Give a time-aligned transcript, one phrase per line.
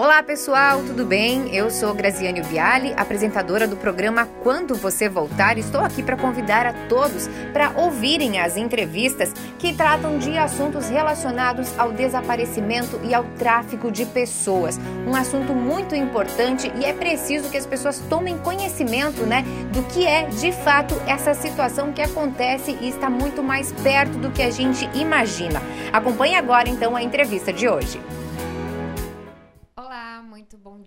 [0.00, 1.52] Olá pessoal, tudo bem?
[1.52, 5.58] Eu sou Graziane Biali, apresentadora do programa Quando Você Voltar.
[5.58, 11.76] Estou aqui para convidar a todos para ouvirem as entrevistas que tratam de assuntos relacionados
[11.76, 14.78] ao desaparecimento e ao tráfico de pessoas.
[15.04, 20.06] Um assunto muito importante e é preciso que as pessoas tomem conhecimento, né, do que
[20.06, 24.50] é de fato essa situação que acontece e está muito mais perto do que a
[24.52, 25.60] gente imagina.
[25.92, 28.00] Acompanhe agora então a entrevista de hoje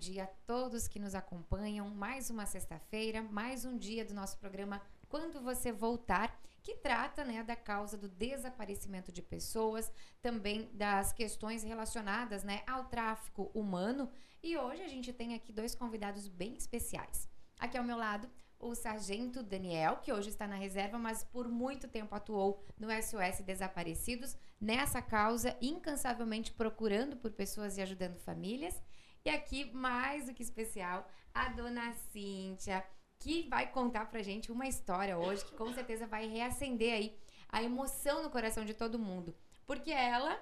[0.02, 1.88] dia a todos que nos acompanham.
[1.88, 7.44] Mais uma sexta-feira, mais um dia do nosso programa Quando Você Voltar, que trata né,
[7.44, 14.10] da causa do desaparecimento de pessoas, também das questões relacionadas né, ao tráfico humano.
[14.42, 17.28] E hoje a gente tem aqui dois convidados bem especiais.
[17.60, 18.28] Aqui ao meu lado,
[18.58, 23.40] o sargento Daniel, que hoje está na reserva, mas por muito tempo atuou no SOS
[23.44, 28.82] Desaparecidos, nessa causa, incansavelmente procurando por pessoas e ajudando famílias.
[29.24, 32.84] E aqui, mais do que especial, a dona Cíntia,
[33.20, 37.16] que vai contar pra gente uma história hoje que com certeza vai reacender aí
[37.48, 39.32] a emoção no coração de todo mundo.
[39.64, 40.40] Porque ela,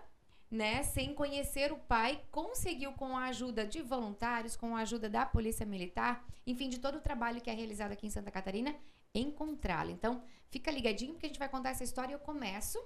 [0.51, 5.27] né, sem conhecer o pai, conseguiu com a ajuda de voluntários, com a ajuda da
[5.27, 8.75] Polícia Militar, enfim, de todo o trabalho que é realizado aqui em Santa Catarina,
[9.15, 9.91] encontrá-la.
[9.91, 12.79] Então, fica ligadinho porque a gente vai contar essa história e eu começo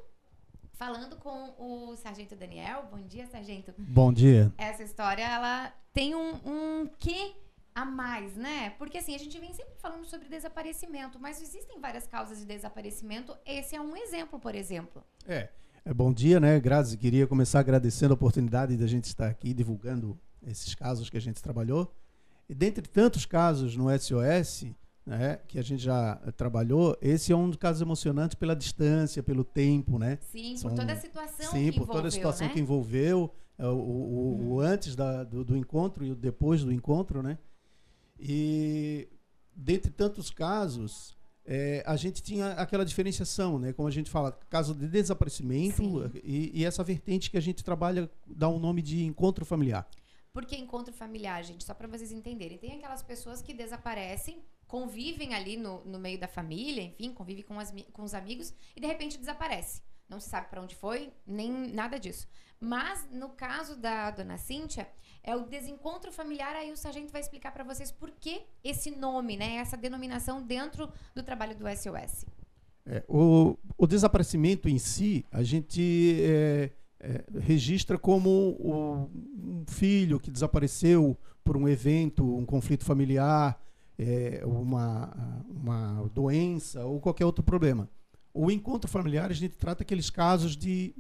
[0.75, 2.89] falando com o Sargento Daniel.
[2.91, 3.73] Bom dia, Sargento.
[3.79, 4.53] Bom dia.
[4.59, 7.35] Essa história, ela tem um, um quê
[7.75, 8.71] a mais, né?
[8.79, 13.37] Porque assim, a gente vem sempre falando sobre desaparecimento, mas existem várias causas de desaparecimento.
[13.45, 15.03] Esse é um exemplo, por exemplo.
[15.27, 15.49] É.
[15.85, 16.97] é bom dia, né, Grazi?
[16.97, 21.21] Queria começar agradecendo a oportunidade de a gente estar aqui divulgando esses casos que a
[21.21, 21.93] gente trabalhou.
[22.49, 24.67] E dentre tantos casos no SOS,
[25.07, 29.45] né, que a gente já trabalhou, esse é um dos casos emocionantes pela distância, pelo
[29.45, 30.19] tempo, né?
[30.23, 32.53] Sim, São, por toda a situação sim, que por toda a situação né?
[32.53, 36.73] que envolveu, é, o, o, o antes da, do, do, encontro e o depois do
[36.73, 37.39] encontro, né?
[38.19, 39.07] E
[39.55, 43.73] dentre tantos casos, é, a gente tinha aquela diferenciação, né?
[43.73, 48.11] Como a gente fala, caso de desaparecimento e, e, essa vertente que a gente trabalha
[48.27, 49.87] dá um nome de encontro familiar.
[50.33, 51.63] Por que encontro familiar, gente?
[51.63, 52.59] Só para vocês entenderem.
[52.59, 54.43] Tem aquelas pessoas que desaparecem
[54.75, 58.81] convivem ali no, no meio da família, enfim, convive com, as, com os amigos e
[58.81, 59.81] de repente desaparece.
[60.09, 62.27] Não se sabe para onde foi, nem nada disso.
[62.59, 64.89] Mas no caso da dona Cíntia,
[65.23, 69.37] é o desencontro familiar, aí o sargento vai explicar para vocês por que esse nome,
[69.37, 72.27] né, essa denominação dentro do trabalho do SOS.
[72.85, 79.09] É, o, o, desaparecimento em si, a gente é, é, registra como o,
[79.39, 83.64] um filho que desapareceu por um evento, um conflito familiar,
[83.99, 87.89] é, uma, uma doença ou qualquer outro problema.
[88.33, 90.95] O encontro familiar, a gente trata aqueles casos de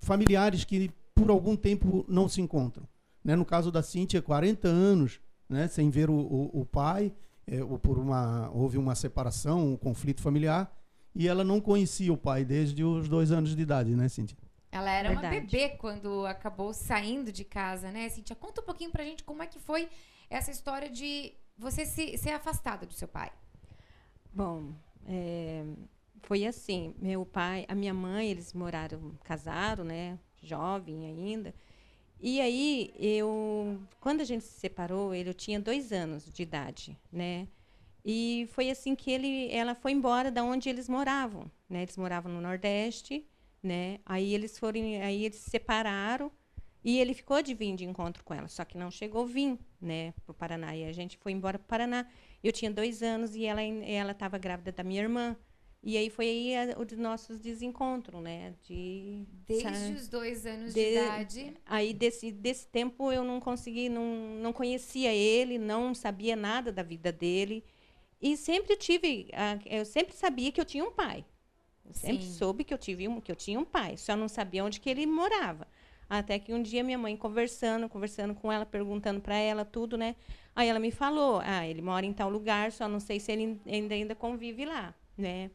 [0.00, 2.88] familiares que por algum tempo não se encontram.
[3.22, 3.36] Né?
[3.36, 7.12] No caso da Cíntia, 40 anos né, sem ver o, o, o pai,
[7.46, 10.72] é, ou por uma, houve uma separação, um conflito familiar,
[11.14, 14.36] e ela não conhecia o pai desde os dois anos de idade, né, Cíntia?
[14.70, 15.34] Ela era Verdade.
[15.34, 18.36] uma bebê quando acabou saindo de casa, né, Cíntia?
[18.36, 19.88] Conta um pouquinho pra gente como é que foi
[20.30, 23.30] essa história de você se, ser afastada do seu pai?
[24.32, 24.72] Bom,
[25.06, 25.62] é,
[26.22, 26.94] foi assim.
[26.98, 30.18] Meu pai, a minha mãe, eles moraram, casaram, né?
[30.42, 31.54] Jovem ainda.
[32.18, 36.98] E aí, eu, quando a gente se separou, ele eu tinha dois anos de idade,
[37.12, 37.46] né?
[38.04, 41.82] E foi assim que ele, ela foi embora da onde eles moravam, né?
[41.82, 43.26] Eles moravam no Nordeste,
[43.62, 44.00] né?
[44.06, 46.32] Aí eles foram, aí eles se separaram
[46.82, 49.58] e ele ficou de vir de encontro com ela, só que não chegou a vir,
[49.80, 50.74] né, para o Paraná.
[50.74, 52.06] E a gente foi embora para o Paraná.
[52.42, 55.36] Eu tinha dois anos e ela ela estava grávida da minha irmã.
[55.82, 58.54] E aí foi aí a, o dos nossos desencontros, né?
[58.62, 61.54] De, Desde sabe, os dois anos de, de, idade.
[61.64, 64.04] Aí desse, desse tempo eu não consegui, não,
[64.42, 67.64] não conhecia ele, não sabia nada da vida dele.
[68.20, 69.28] E sempre tive,
[69.64, 71.24] eu sempre sabia que eu tinha um pai.
[71.86, 72.34] Eu sempre Sim.
[72.34, 74.90] soube que eu, tive um, que eu tinha um pai, só não sabia onde que
[74.90, 75.66] ele morava.
[76.10, 80.16] Até que um dia minha mãe conversando, conversando com ela, perguntando para ela tudo, né?
[80.56, 83.60] Aí ela me falou: "Ah, ele mora em tal lugar, só não sei se ele
[83.64, 85.52] ainda ainda convive lá", né?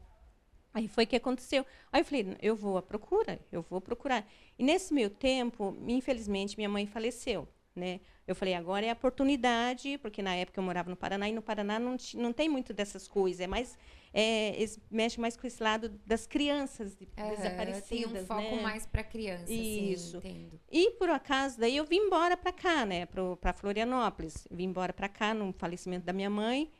[0.74, 1.66] Aí foi que aconteceu.
[1.92, 4.26] Aí eu falei: "Eu vou à procura, eu vou procurar".
[4.58, 8.00] E nesse meio tempo, infelizmente, minha mãe faleceu, né?
[8.26, 11.42] Eu falei, agora é a oportunidade, porque na época eu morava no Paraná, e no
[11.42, 13.78] Paraná não, não tem muito dessas coisas, é mais
[14.18, 18.12] é, mexe mais com esse lado das crianças uhum, desaparecidas.
[18.12, 18.62] Tem um foco né?
[18.62, 19.50] mais para crianças.
[19.50, 20.22] Isso.
[20.22, 20.60] Sim, entendo.
[20.72, 24.48] E por acaso, daí eu vim embora para cá, né, para Florianópolis.
[24.50, 26.72] Vim embora para cá no falecimento da minha mãe.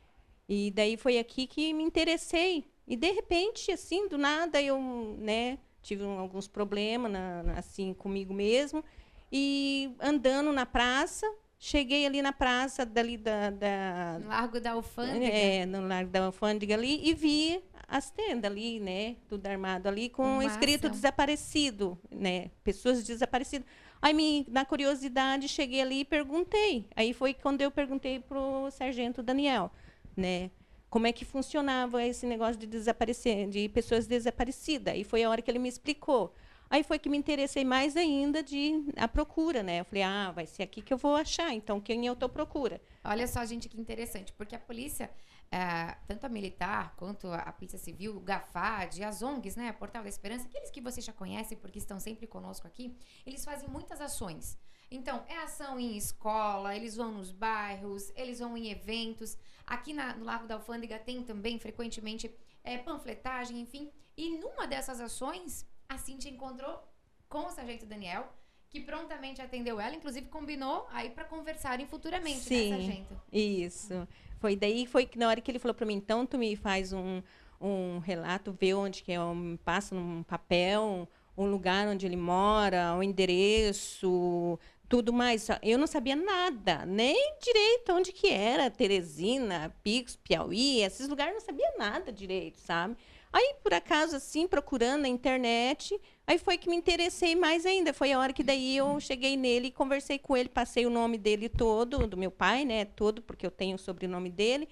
[0.49, 2.65] E daí foi aqui que me interessei.
[2.87, 4.81] E de repente, assim, do nada, eu,
[5.19, 8.83] né, tive um, alguns problemas, na, na, assim, comigo mesmo.
[9.31, 15.25] E andando na praça, Cheguei ali na praça dali da, da Largo da Alfândega.
[15.25, 19.15] é, no Largo da Alfândega ali e vi as tendas ali, né?
[19.27, 20.47] Tudo armado ali com Massa.
[20.47, 22.51] escrito desaparecido, né?
[22.63, 23.65] Pessoas desaparecidas.
[23.99, 26.85] Aí, me, na curiosidade, cheguei ali e perguntei.
[26.95, 29.71] Aí foi quando eu perguntei pro sargento Daniel,
[30.15, 30.51] né?
[30.89, 34.93] Como é que funcionava esse negócio de desaparecer, de pessoas desaparecidas?
[34.93, 36.33] Aí foi a hora que ele me explicou.
[36.69, 39.79] Aí foi que me interessei mais ainda de a procura, né?
[39.81, 41.53] Eu falei, ah, vai ser aqui que eu vou achar.
[41.53, 42.81] Então, quem eu tô procura?
[43.03, 45.09] Olha só, gente, que interessante, porque a polícia,
[45.49, 50.09] eh, tanto a militar quanto a, polícia civil, o GAFAD, as ONGs, né, Portal da
[50.09, 54.57] Esperança, aqueles que vocês já conhecem porque estão sempre conosco aqui, eles fazem muitas ações.
[54.91, 59.37] Então, é ação em escola, eles vão nos bairros, eles vão em eventos.
[59.65, 62.31] Aqui na- no Lago da Alfândega tem também, frequentemente,
[62.63, 63.91] eh, panfletagem, enfim.
[64.15, 66.83] E numa dessas ações, a Cintia encontrou
[67.29, 68.31] com o sargento Daniel,
[68.69, 72.71] que prontamente atendeu ela, inclusive combinou aí para conversarem futuramente, Sim.
[72.71, 73.21] né, sargento?
[73.31, 74.07] Isso.
[74.39, 76.93] Foi daí foi que na hora que ele falou para mim, então tu me faz
[76.93, 77.21] um,
[77.59, 81.07] um relato, vê onde que é, um, passa num papel,
[81.37, 85.47] um lugar onde ele mora, o endereço, tudo mais.
[85.61, 91.39] Eu não sabia nada, nem direito onde que era, Teresina, Pix, Piauí, esses lugares eu
[91.39, 92.95] não sabia nada direito, sabe?
[93.37, 95.95] Aí, por acaso, assim, procurando na internet,
[96.25, 97.93] aí foi que me interessei mais ainda.
[97.93, 101.19] Foi a hora que daí eu cheguei nele e conversei com ele, passei o nome
[101.19, 102.85] dele todo, do meu pai, né?
[102.85, 104.67] Todo, porque eu tenho o sobrenome dele.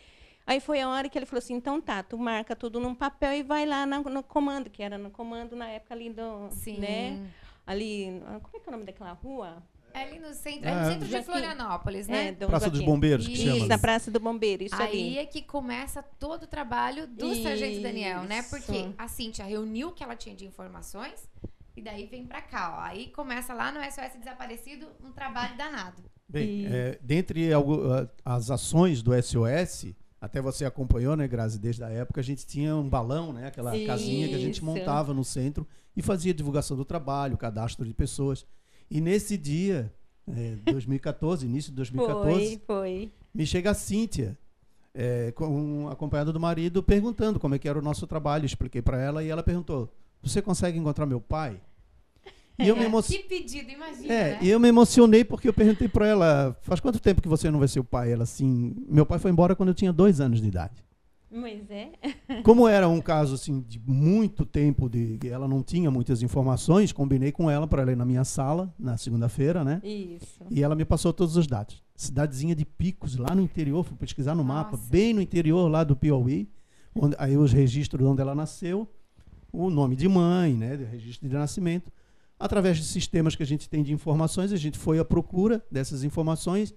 [0.48, 3.34] Aí foi a hora que ele falou assim: então tá, tu marca tudo num papel
[3.34, 6.50] e vai lá na- no comando, que era no comando na época ali do.
[6.50, 6.80] Sim.
[6.80, 7.32] Né?
[7.68, 8.20] Ali.
[8.42, 9.62] Como é que é o nome daquela rua?
[9.96, 11.24] É ali no centro, é Ah, no centro de.
[11.24, 12.32] Florianópolis, É, né?
[12.34, 12.82] Dom Praça dos.
[12.82, 13.58] Bombeiros, que Isso, chama.
[13.58, 15.18] Isso, na Praça do Bombeiro, isso Aí ali.
[15.20, 18.40] é que começa todo o trabalho do sargento Daniel, né?
[18.40, 18.50] Isso.
[18.50, 21.30] Porque a Cintia reuniu o que ela tinha de informações
[21.78, 22.82] e daí vem pra cá, ó.
[22.84, 26.04] Aí começa lá no SOS Desaparecido um trabalho danado.
[26.28, 27.50] Bem, E- é, dentre
[28.24, 32.76] as ações do SOS, até você acompanhou, né, Grazi, desde a época, a gente tinha
[32.76, 34.66] um balão, né, aquela casinha que a gente Isso.
[34.66, 38.46] montava no centro e fazia divulgação do trabalho, cadastro de pessoas.
[38.90, 39.92] E nesse dia,
[40.28, 43.12] é, 2014, início de 2014, Foi, foi.
[43.34, 44.38] me chega a Cíntia,
[44.94, 48.46] é, com, acompanhada do marido, perguntando como é que era o nosso trabalho.
[48.46, 49.90] Expliquei para ela e ela perguntou:
[50.24, 51.60] Você consegue encontrar meu pai?
[52.58, 53.22] E eu me emocionei.
[53.22, 54.40] Que pedido, imagina, É, né?
[54.42, 57.60] e eu me emocionei porque eu perguntei pra ela, faz quanto tempo que você não
[57.60, 58.14] vê seu pai?
[58.14, 60.85] Ela assim, meu pai foi embora quando eu tinha dois anos de idade.
[61.36, 61.92] Mas é.
[62.44, 67.30] Como era um caso assim de muito tempo, de ela não tinha muitas informações, combinei
[67.30, 69.82] com ela para ela ir na minha sala na segunda-feira, né?
[69.84, 70.42] Isso.
[70.50, 71.84] E ela me passou todos os dados.
[71.94, 74.90] Cidadezinha de Picos, lá no interior, fui pesquisar no mapa, Nossa.
[74.90, 76.50] bem no interior lá do Piauí,
[76.96, 78.88] onde, aí os registros de onde ela nasceu,
[79.52, 81.92] o nome de mãe, né, de registro de nascimento.
[82.40, 86.04] Através de sistemas que a gente tem de informações, a gente foi à procura dessas
[86.04, 86.74] informações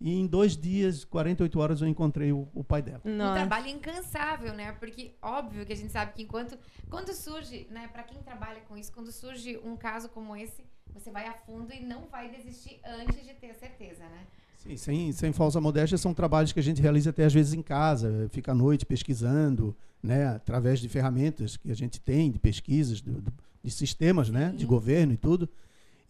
[0.00, 3.02] e em dois dias, 48 horas, eu encontrei o, o pai dela.
[3.04, 3.34] Um Nossa.
[3.34, 4.72] trabalho incansável, né?
[4.72, 6.58] Porque óbvio que a gente sabe que enquanto
[6.88, 10.64] quando surge, né, Pra quem trabalha com isso, quando surge um caso como esse,
[10.94, 14.26] você vai a fundo e não vai desistir antes de ter a certeza, né?
[14.56, 17.62] Sim, sem, sem falsa modéstia, são trabalhos que a gente realiza até às vezes em
[17.62, 23.00] casa, fica à noite pesquisando, né, através de ferramentas que a gente tem, de pesquisas,
[23.00, 23.32] do- do-
[23.62, 25.48] de sistemas, né, de governo e tudo.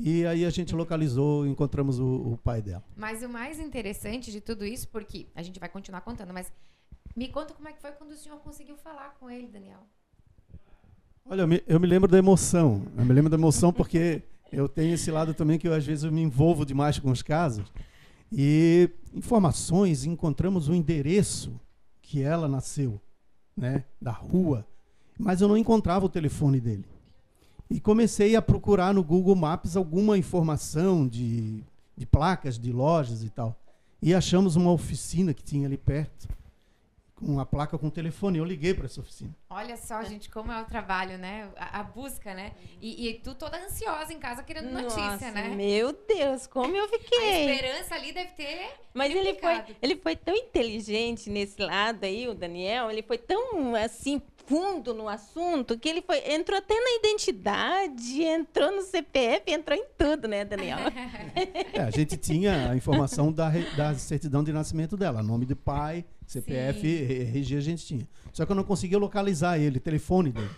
[0.03, 2.83] E aí a gente localizou, encontramos o, o pai dela.
[2.97, 6.51] Mas o mais interessante de tudo isso, porque a gente vai continuar contando, mas
[7.15, 9.81] me conta como é que foi quando o senhor conseguiu falar com ele, Daniel.
[11.27, 12.83] Olha, eu me, eu me lembro da emoção.
[12.97, 16.05] Eu me lembro da emoção porque eu tenho esse lado também que eu, às vezes
[16.05, 17.71] eu me envolvo demais com os casos.
[18.33, 21.61] E informações, encontramos o endereço
[22.01, 22.99] que ela nasceu,
[23.55, 24.67] né, da rua,
[25.19, 26.87] mas eu não encontrava o telefone dele.
[27.71, 31.63] E comecei a procurar no Google Maps alguma informação de,
[31.97, 33.57] de placas de lojas e tal.
[34.03, 36.27] E achamos uma oficina que tinha ali perto,
[37.15, 38.39] com uma placa com telefone.
[38.39, 39.31] Eu liguei para essa oficina.
[39.49, 41.49] Olha só, gente, como é o trabalho, né?
[41.57, 42.53] A, a busca, né?
[42.81, 45.51] E, e tu toda ansiosa em casa querendo notícia, Nossa, né?
[45.55, 47.53] Meu Deus, como eu A fiquei.
[47.53, 48.71] esperança ali deve ter.
[48.93, 53.77] Mas ele foi, ele foi tão inteligente nesse lado aí, o Daniel, ele foi tão
[53.77, 54.21] assim
[54.51, 59.85] fundo no assunto que ele foi entrou até na identidade, entrou no CPF, entrou em
[59.97, 60.79] tudo, né, Daniel?
[61.73, 66.05] É, a gente tinha a informação da, da certidão de nascimento dela, nome de pai,
[66.27, 68.09] CPF, RG a gente tinha.
[68.33, 70.51] Só que eu não conseguia localizar ele, telefone dele.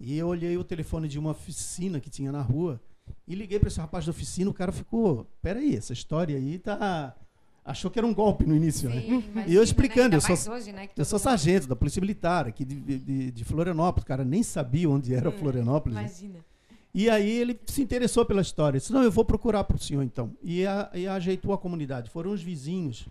[0.00, 2.80] E eu olhei o telefone de uma oficina que tinha na rua
[3.28, 7.14] e liguei para esse rapaz da oficina, o cara ficou, peraí, essa história aí tá...
[7.64, 9.00] Achou que era um golpe no início, né?
[9.00, 10.16] Sim, imagina, E eu explicando, né?
[10.16, 14.04] eu sou- hoje, né, Eu sou sargento da Polícia Militar aqui de, de, de Florianópolis,
[14.04, 15.94] o cara nem sabia onde era Hum, Florianópolis.
[15.96, 16.02] né?
[16.02, 16.44] Imagina.
[16.92, 18.80] E aí ele se interessou pela história.
[18.80, 20.32] Disse, não, eu vou procurar para o senhor então.
[20.42, 22.10] E, a, e ajeitou a comunidade.
[22.10, 23.06] Foram os vizinhos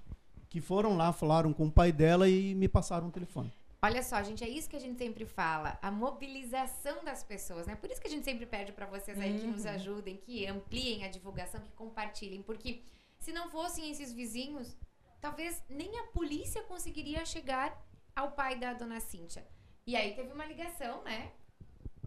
[0.49, 3.53] que foram lá, falaram com o pai dela e me passaram o telefone.
[3.81, 7.75] Olha só, gente, é isso que a gente sempre fala, a mobilização das pessoas, né?
[7.75, 9.39] Por isso que a gente sempre pede para vocês aí uhum.
[9.39, 9.71] que nos uhum.
[9.71, 12.81] ajudem, que ampliem a divulgação, que compartilhem, porque
[13.19, 14.75] se não fossem esses vizinhos,
[15.21, 17.77] talvez nem a polícia conseguiria chegar
[18.15, 19.45] ao pai da dona Cíntia.
[19.85, 21.31] E aí teve uma ligação, né?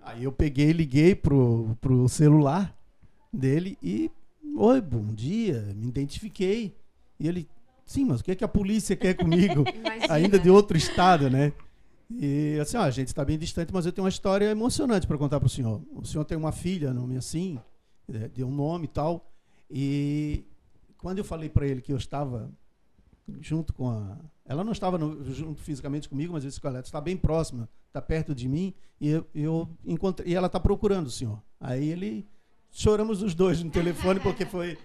[0.01, 2.77] Aí eu peguei, liguei pro, pro celular
[3.33, 4.11] dele e.
[4.57, 6.77] Oi, bom dia, me identifiquei.
[7.19, 7.49] E ele,
[7.87, 9.65] sim, mas o que, é que a polícia quer comigo?
[10.11, 11.53] Ainda de outro estado, né?
[12.11, 15.17] E assim, ó, a gente está bem distante, mas eu tenho uma história emocionante para
[15.17, 15.83] contar para o senhor.
[15.93, 17.59] O senhor tem uma filha, nome assim,
[18.13, 19.33] é, de um nome e tal.
[19.71, 20.45] E
[21.03, 22.49] quando eu falei para ele que eu estava
[23.41, 24.17] junto com a.
[24.47, 28.35] Ela não estava no, junto fisicamente comigo, mas eu disse: está bem próxima, está perto
[28.35, 30.33] de mim, e eu, eu encontrei.
[30.33, 31.43] E ela está procurando o senhor.
[31.61, 32.27] Aí ele.
[32.75, 34.79] Choramos os dois no telefone, porque foi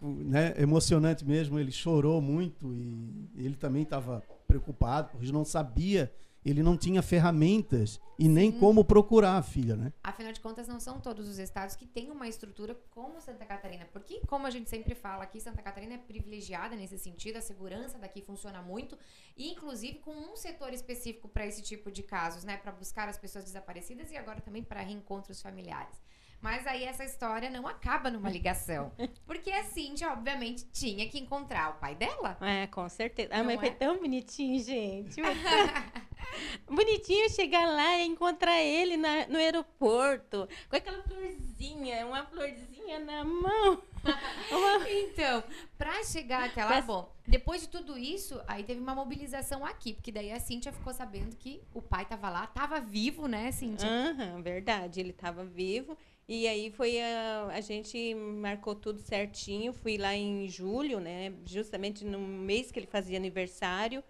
[0.00, 1.58] né, emocionante mesmo.
[1.58, 6.12] Ele chorou muito e ele também estava preocupado, porque não sabia
[6.44, 9.92] ele não tinha ferramentas e nem como procurar a filha, né?
[10.02, 13.86] Afinal de contas, não são todos os estados que têm uma estrutura como Santa Catarina.
[13.92, 17.98] Porque, como a gente sempre fala aqui, Santa Catarina é privilegiada nesse sentido, a segurança
[17.98, 18.98] daqui funciona muito,
[19.36, 22.56] e inclusive com um setor específico para esse tipo de casos, né?
[22.56, 25.98] Para buscar as pessoas desaparecidas e agora também para reencontros familiares.
[26.44, 28.92] Mas aí essa história não acaba numa ligação.
[29.26, 32.36] Porque a Cintia, obviamente, tinha que encontrar o pai dela.
[32.38, 33.30] É, com certeza.
[33.32, 33.60] Ah, mas é?
[33.60, 35.22] foi tão bonitinho, gente.
[36.68, 40.48] bonitinho chegar lá e encontrar ele na, no aeroporto.
[40.68, 43.82] Com aquela florzinha, uma florzinha na mão.
[44.88, 45.42] então,
[45.78, 50.12] pra chegar até lá, bom, depois de tudo isso, aí teve uma mobilização aqui, porque
[50.12, 53.88] daí a Cíntia ficou sabendo que o pai tava lá, tava vivo, né, Cíntia?
[53.88, 55.96] Aham, uhum, verdade, ele tava vivo.
[56.26, 59.72] E aí foi a, a gente marcou tudo certinho.
[59.72, 61.34] Fui lá em julho, né?
[61.44, 64.02] Justamente no mês que ele fazia aniversário.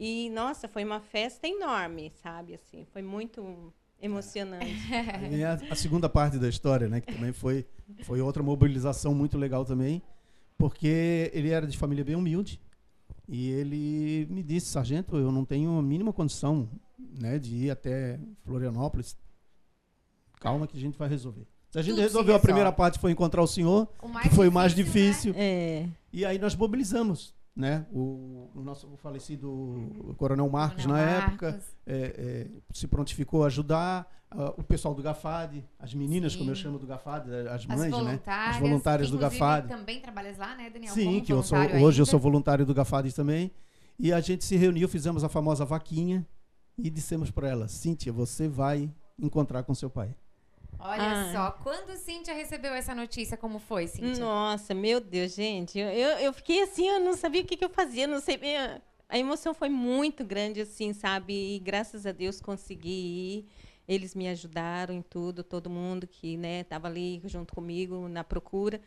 [0.00, 2.54] E nossa, foi uma festa enorme, sabe?
[2.54, 4.74] Assim, foi muito emocionante.
[5.30, 7.02] E a, a, segunda parte da história, né?
[7.02, 7.66] Que também foi
[8.04, 10.00] foi outra mobilização muito legal também,
[10.56, 12.58] porque ele era de família bem humilde.
[13.28, 18.18] E ele me disse, sargento, eu não tenho a mínima condição, né, de ir até
[18.42, 19.16] Florianópolis.
[20.40, 21.46] Calma que a gente vai resolver.
[21.74, 24.52] A gente Tudo resolveu a primeira parte foi encontrar o senhor, o que foi o
[24.52, 25.32] mais difícil.
[25.34, 25.40] Né?
[25.40, 25.88] É.
[26.12, 27.86] E aí nós mobilizamos, né?
[27.92, 31.32] O, o nosso falecido Coronel Marcos Coronel na Marcos.
[31.32, 34.08] época é, é, se prontificou a ajudar.
[34.32, 36.38] Uh, o pessoal do Gafad, as meninas, Sim.
[36.38, 38.20] como eu chamo do Gafad, as mães, as né?
[38.24, 39.66] As voluntárias do Gafad.
[39.66, 40.94] também trabalhas lá, né, Daniel?
[40.94, 43.50] Sim, que eu sou, hoje eu sou voluntário do Gafad também.
[43.98, 46.24] E a gente se reuniu, fizemos a famosa vaquinha
[46.78, 48.88] e dissemos para ela: Cíntia, você vai
[49.18, 50.14] encontrar com seu pai.
[50.78, 51.32] Olha ah.
[51.32, 54.24] só, quando Cíntia recebeu essa notícia, como foi, Cíntia?
[54.24, 55.78] Nossa, meu Deus, gente.
[55.78, 58.38] Eu, eu fiquei assim, eu não sabia o que, que eu fazia, não sei.
[59.08, 61.56] A emoção foi muito grande, assim, sabe?
[61.56, 63.48] E graças a Deus consegui ir.
[63.88, 68.80] Eles me ajudaram em tudo, todo mundo que né, estava ali junto comigo na procura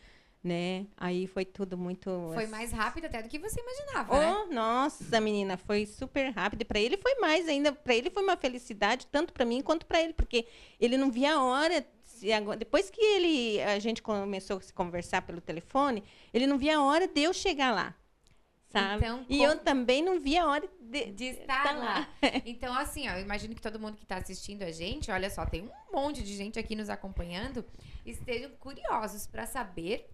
[0.43, 0.85] né?
[0.97, 2.31] Aí foi tudo muito.
[2.33, 4.53] Foi mais rápido até do que você imaginava, oh, né?
[4.53, 6.65] Nossa, menina, foi super rápido.
[6.65, 7.71] Para ele foi mais ainda.
[7.71, 10.45] Para ele foi uma felicidade tanto para mim quanto para ele, porque
[10.79, 11.85] ele não via a hora.
[12.57, 16.83] Depois que ele, a gente começou a se conversar pelo telefone, ele não via a
[16.83, 17.95] hora de eu chegar lá.
[18.69, 19.05] Sabe?
[19.05, 21.99] Então, e eu também não via a hora de, de estar lá.
[21.99, 22.07] lá.
[22.45, 25.45] Então, assim, ó, eu imagino que todo mundo que está assistindo a gente, olha só,
[25.45, 27.63] tem um monte de gente aqui nos acompanhando,
[28.05, 30.09] estejam curiosos para saber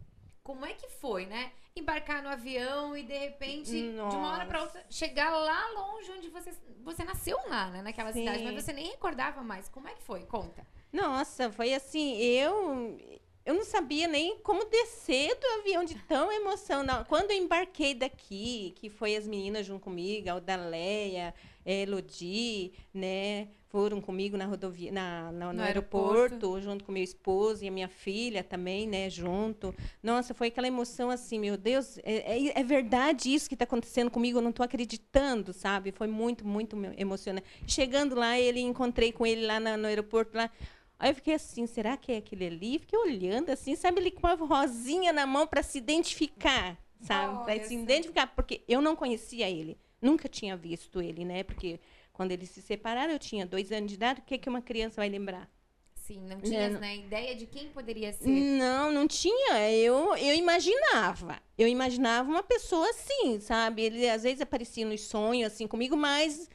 [0.50, 1.52] como é que foi, né?
[1.76, 4.10] Embarcar no avião e de repente, Nossa.
[4.10, 6.52] de uma hora para outra, chegar lá longe onde você,
[6.84, 7.84] você nasceu lá, né?
[7.84, 8.22] Naquela Sim.
[8.22, 9.70] cidade, mas você nem recordava mais.
[9.70, 10.22] Como é que foi?
[10.22, 10.66] Conta.
[10.92, 12.98] Nossa, foi assim, eu
[13.46, 16.82] eu não sabia nem como descer do avião de tão emoção.
[16.82, 17.04] Não.
[17.04, 21.32] Quando eu embarquei daqui, que foi as meninas junto comigo, a Odaleia,
[21.72, 23.50] Elodie, né?
[23.70, 27.68] foram comigo na rodovia, na, na no, no aeroporto, aeroporto, junto com meu esposo e
[27.68, 29.74] a minha filha também, né, junto.
[30.02, 34.10] Nossa, foi aquela emoção assim, meu Deus, é, é, é verdade isso que está acontecendo
[34.10, 35.92] comigo, eu não estou acreditando, sabe?
[35.92, 37.48] Foi muito, muito emocionante.
[37.68, 40.50] Chegando lá, ele encontrei com ele lá na, no aeroporto lá.
[40.98, 42.80] Aí eu fiquei assim, será que é aquele ali?
[42.80, 47.46] Fiquei olhando assim, sabe, ele com a rosinha na mão para se identificar, sabe?
[47.46, 51.44] Para se identificar, porque eu não conhecia ele, nunca tinha visto ele, né?
[51.44, 51.80] Porque
[52.14, 54.22] quando eles se separaram, eu tinha dois anos de idade.
[54.22, 55.50] O que, que uma criança vai lembrar?
[55.94, 58.28] Sim, não tinha né, ideia de quem poderia ser.
[58.28, 59.70] Não, não tinha.
[59.72, 61.40] Eu, eu imaginava.
[61.58, 63.84] Eu imaginava uma pessoa assim, sabe?
[63.84, 66.50] Ele às vezes aparecia nos sonhos assim comigo, mas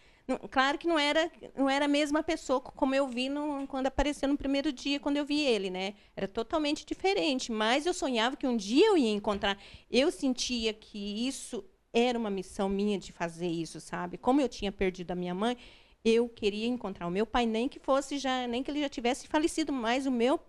[0.51, 4.27] Claro que não era, não era a mesma pessoa como eu vi no, quando apareceu
[4.27, 5.95] no primeiro dia, quando eu vi ele, né?
[6.17, 7.53] Era totalmente diferente.
[7.53, 9.59] Mas eu sonhava que um dia eu ia encontrar.
[9.91, 11.63] Eu sentia que isso
[11.95, 14.19] era uma missão minha de fazer isso, sabe?
[14.19, 15.57] Como eu tinha perdido a minha mãe,
[16.05, 19.29] eu queria encontrar o meu pai, nem que fosse já, nem que ele já tivesse
[19.29, 20.41] falecido, mas o meu,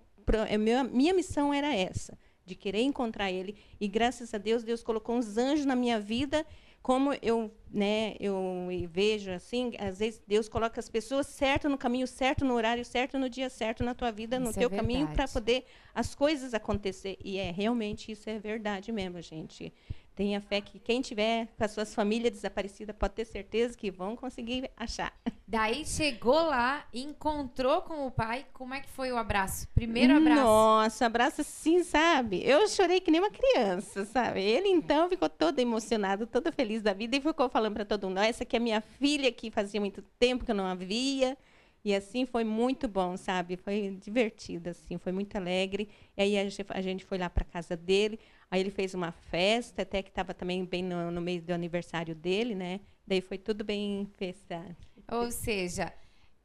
[0.49, 3.55] a minha missão era essa, de querer encontrar ele.
[3.79, 6.45] E graças a Deus, Deus colocou uns anjos na minha vida
[6.85, 12.05] como eu, né, eu vejo assim, às vezes Deus coloca as pessoas certo no caminho
[12.05, 15.07] certo, no horário certo, no dia certo na tua vida, no isso teu é caminho
[15.07, 17.17] para poder as coisas acontecer.
[17.25, 19.73] E é realmente isso é verdade mesmo, gente.
[20.15, 24.15] Tenha fé que quem tiver com as suas famílias desaparecidas pode ter certeza que vão
[24.15, 25.13] conseguir achar.
[25.45, 28.45] Daí chegou lá, encontrou com o pai.
[28.53, 29.67] Como é que foi o abraço?
[29.75, 30.41] Primeiro abraço.
[30.41, 32.41] Nossa, abraço sim, sabe?
[32.45, 34.41] Eu chorei que nem uma criança, sabe?
[34.41, 38.19] Ele então ficou todo emocionado, todo feliz da vida e ficou falando para todo mundo:
[38.19, 41.37] essa aqui é minha filha que fazia muito tempo que eu não a via.
[41.83, 43.57] E assim foi muito bom, sabe?
[43.57, 45.87] Foi divertido, assim, foi muito alegre.
[46.17, 48.19] E aí a gente, a gente foi lá para casa dele.
[48.49, 52.15] Aí ele fez uma festa, até que estava também bem no, no mês do aniversário
[52.15, 52.79] dele, né?
[53.05, 54.75] Daí foi tudo bem festado.
[55.11, 55.93] Ou seja,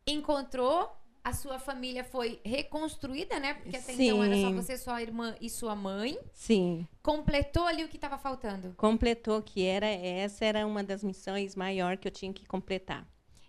[0.06, 0.90] encontrou,
[1.22, 3.54] a sua família foi reconstruída, né?
[3.54, 4.04] Porque até Sim.
[4.06, 6.18] então era só você, sua irmã e sua mãe.
[6.32, 6.86] Sim.
[7.02, 8.74] Completou ali o que estava faltando.
[8.76, 13.06] Completou, que era essa era uma das missões maior que eu tinha que completar.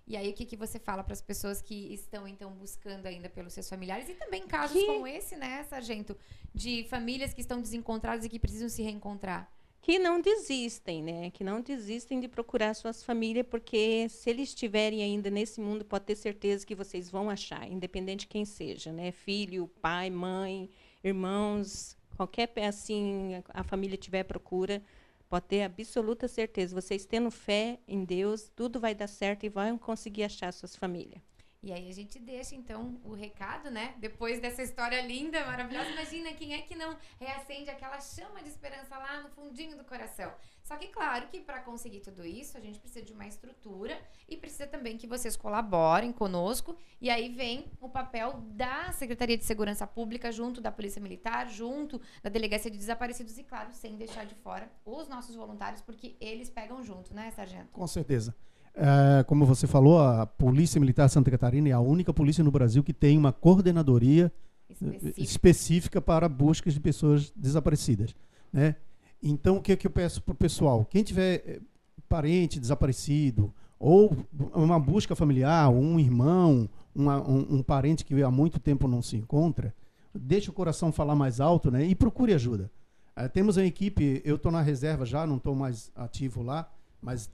[0.07, 3.29] E aí, o que, que você fala para as pessoas que estão, então, buscando ainda
[3.29, 4.09] pelos seus familiares?
[4.09, 4.85] E também casos que...
[4.85, 6.17] como esse, né, Sargento?
[6.53, 9.51] De famílias que estão desencontradas e que precisam se reencontrar.
[9.81, 11.31] Que não desistem, né?
[11.31, 16.05] Que não desistem de procurar suas famílias, porque se eles estiverem ainda nesse mundo, pode
[16.05, 19.11] ter certeza que vocês vão achar, independente de quem seja, né?
[19.11, 20.69] Filho, pai, mãe,
[21.03, 24.83] irmãos, qualquer assim a família tiver procura,
[25.31, 26.75] Pode ter absoluta certeza.
[26.75, 31.21] Vocês tendo fé em Deus, tudo vai dar certo e vão conseguir achar suas famílias.
[31.63, 33.95] E aí a gente deixa então o recado, né?
[33.99, 38.97] Depois dessa história linda, maravilhosa, imagina quem é que não reacende aquela chama de esperança
[38.97, 40.33] lá no fundinho do coração.
[40.71, 43.93] Só que claro que para conseguir tudo isso, a gente precisa de uma estrutura
[44.29, 46.77] e precisa também que vocês colaborem conosco.
[47.01, 51.99] E aí vem o papel da Secretaria de Segurança Pública junto da Polícia Militar, junto
[52.23, 56.49] da Delegacia de Desaparecidos e claro, sem deixar de fora os nossos voluntários, porque eles
[56.49, 57.67] pegam junto, né, sargento?
[57.73, 58.33] Com certeza.
[58.73, 62.49] É, como você falou, a Polícia Militar de Santa Catarina é a única polícia no
[62.49, 64.31] Brasil que tem uma coordenadoria
[64.69, 68.15] específica, específica para buscas de pessoas desaparecidas.
[68.53, 68.77] Né?
[69.21, 70.85] Então, o que, é que eu peço para o pessoal?
[70.85, 71.61] Quem tiver eh,
[72.09, 74.15] parente desaparecido, ou
[74.53, 79.15] uma busca familiar, um irmão, uma, um, um, parente que há muito tempo não se
[79.15, 79.73] encontra,
[80.13, 81.85] deixe o coração falar mais alto né?
[81.85, 82.69] e procure ajuda.
[83.15, 87.29] É, temos uma equipe, eu estou na reserva já, não estou mais ativo lá, mas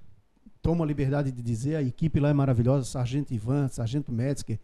[0.61, 4.59] tomo a liberdade de dizer, a equipe lá é maravilhosa, Sargento Ivan, Sargento Metzger.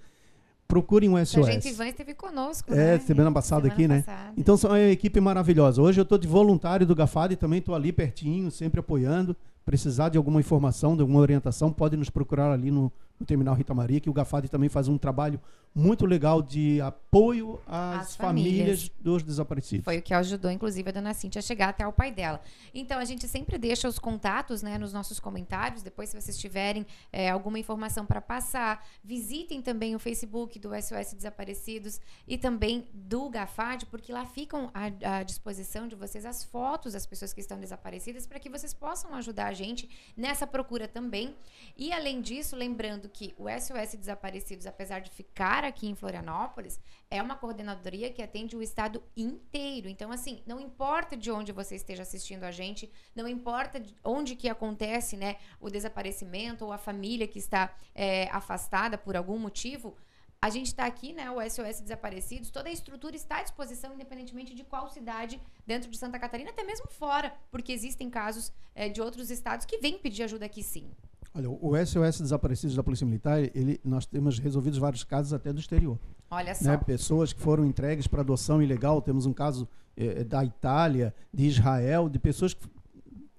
[0.74, 1.46] Procurem um SOS.
[1.46, 3.00] Sargento Ivan esteve conosco, É, né?
[3.00, 4.02] semana passada semana aqui, né?
[4.02, 4.34] passada.
[4.36, 5.80] Então, são uma equipe maravilhosa.
[5.80, 9.36] Hoje eu estou de voluntário do GAFAD e também estou ali pertinho, sempre apoiando.
[9.64, 13.74] Precisar de alguma informação, de alguma orientação, pode nos procurar ali no, no Terminal Rita
[13.74, 15.40] Maria, que o GAFAD também faz um trabalho
[15.76, 18.56] muito legal de apoio às As famílias.
[18.56, 18.92] famílias.
[19.02, 19.84] dos desaparecidos.
[19.84, 22.42] Foi o que ajudou, inclusive, a dona Cintia a chegar até o pai dela.
[22.74, 25.82] Então, a gente sempre deixa os contatos né, nos nossos comentários.
[25.82, 31.14] Depois, se vocês tiverem é, alguma informação para passar, visitem também o Facebook do SOS
[31.14, 36.94] Desaparecidos e também do GAFAD, porque lá ficam à, à disposição de vocês as fotos
[36.94, 41.36] das pessoas que estão desaparecidas para que vocês possam ajudar a gente nessa procura também.
[41.76, 47.22] E, além disso, lembrando que o SOS Desaparecidos, apesar de ficar aqui em Florianópolis, é
[47.22, 49.90] uma coordenadoria que atende o estado inteiro.
[49.90, 54.50] Então, assim, não importa de onde você esteja assistindo a gente, não importa onde que
[54.50, 59.96] acontece, né, o desaparecimento ou a família que está é, afastada por algum motivo,
[60.44, 61.32] a gente está aqui, né?
[61.32, 65.98] O SOS Desaparecidos, toda a estrutura está à disposição, independentemente de qual cidade dentro de
[65.98, 70.24] Santa Catarina, até mesmo fora, porque existem casos é, de outros estados que vêm pedir
[70.24, 70.92] ajuda aqui sim.
[71.36, 75.60] Olha, o SOS Desaparecidos da Polícia Militar, ele, nós temos resolvido vários casos até do
[75.60, 75.98] exterior.
[76.30, 76.54] Olha né?
[76.54, 76.70] só.
[76.70, 76.78] Né?
[76.78, 79.02] Pessoas que foram entregues para adoção ilegal.
[79.02, 79.68] Temos um caso
[79.98, 82.68] eh, da Itália, de Israel, de pessoas, que,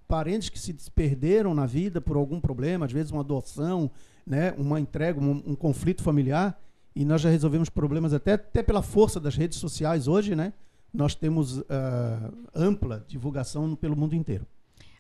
[0.09, 3.89] parentes que se perderam na vida por algum problema, às vezes uma adoção,
[4.27, 4.53] né?
[4.59, 6.61] uma entrega, um, um conflito familiar.
[6.97, 10.53] E nós já resolvemos problemas até, até pela força das redes sociais hoje, né?
[10.93, 11.65] Nós temos uh,
[12.55, 14.47] ampla divulgação pelo mundo inteiro.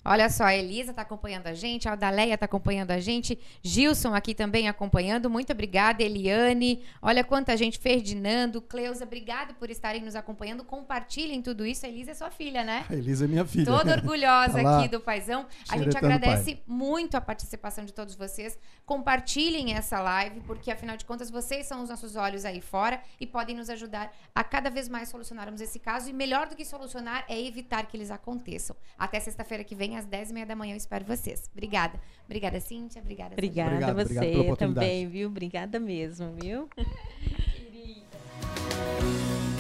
[0.04, 4.14] Olha só, a Elisa está acompanhando a gente, a Aldaleia está acompanhando a gente, Gilson
[4.14, 5.30] aqui também acompanhando.
[5.30, 6.82] Muito obrigada, Eliane.
[7.00, 10.64] Olha quanta gente, Ferdinando, Cleusa, obrigada por estarem nos acompanhando.
[10.64, 11.86] Compartilhem tudo isso.
[11.86, 12.84] A Elisa é sua filha, né?
[12.88, 13.64] A Elisa é minha filha.
[13.64, 15.46] Toda orgulhosa Tá aqui do Paizão.
[15.68, 18.58] A gente agradece muito a participação de todos vocês.
[18.86, 23.26] Compartilhem essa live, porque afinal de contas vocês são os nossos olhos aí fora e
[23.26, 26.08] podem nos ajudar a cada vez mais solucionarmos esse caso.
[26.08, 28.76] E melhor do que solucionar é evitar que eles aconteçam.
[28.98, 31.48] Até sexta-feira que vem, às 10h30 da manhã, eu espero vocês.
[31.52, 31.98] Obrigada.
[32.24, 33.00] Obrigada, Cíntia.
[33.02, 33.33] Obrigada.
[33.33, 35.28] Obrigada a você também, viu?
[35.28, 36.68] Obrigada mesmo, viu?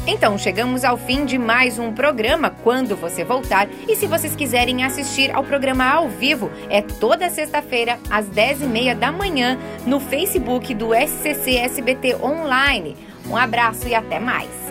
[0.06, 3.70] Então, chegamos ao fim de mais um programa Quando Você Voltar.
[3.88, 9.10] E se vocês quiserem assistir ao programa ao vivo, é toda sexta-feira, às 10h30 da
[9.10, 12.94] manhã, no Facebook do SCC SBT Online.
[13.26, 14.63] Um abraço e até mais!